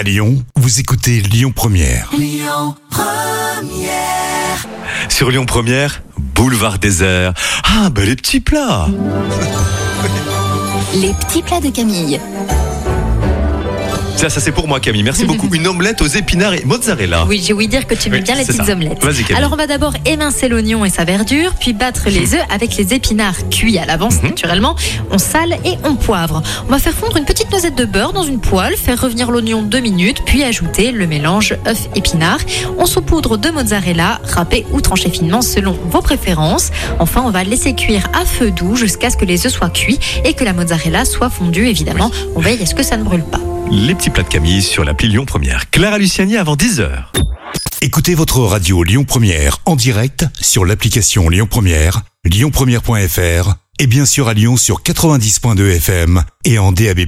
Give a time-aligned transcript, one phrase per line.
[0.00, 2.10] À Lyon, vous écoutez Lyon Première.
[5.10, 7.34] Sur Lyon Première, boulevard désert.
[7.64, 8.88] Ah, ben les petits plats.
[10.94, 12.18] Les petits plats de Camille.
[14.20, 15.02] Ça, ça c'est pour moi Camille.
[15.02, 15.48] Merci beaucoup.
[15.54, 17.24] Une omelette aux épinards et mozzarella.
[17.26, 18.72] Oui, j'ai ouï dire que tu aimes Oui, bien les petites ça.
[18.72, 19.02] omelettes.
[19.02, 19.36] Vas-y, Camille.
[19.36, 22.92] Alors on va d'abord émincer l'oignon et sa verdure, puis battre les œufs avec les
[22.92, 24.28] épinards cuits à l'avance Mhm.
[24.30, 24.76] naturellement.
[25.10, 26.42] On sale et on poivre.
[26.68, 29.62] On va faire fondre une petite noisette de beurre dans une poêle, faire revenir l'oignon
[29.62, 32.40] deux minutes, puis ajouter le mélange œuf épinard.
[32.78, 36.70] On saupoudre de mozzarella, râpé ou tranché finement selon vos préférences.
[36.98, 39.98] Enfin, on va laisser cuire à feu doux jusqu'à ce que les œufs soient cuits
[40.26, 42.10] et que la mozzarella soit fondue évidemment.
[42.36, 43.40] On veille à ce que ça ne brûle pas.
[43.68, 45.70] Les petits plats de Camille sur l'appli Lyon Première.
[45.70, 47.06] Clara Luciani avant 10h.
[47.82, 54.28] Écoutez votre radio Lyon Première en direct sur l'application Lyon Première, lyonpremière.fr et bien sûr
[54.28, 57.00] à Lyon sur 90.2 FM et en DAB+.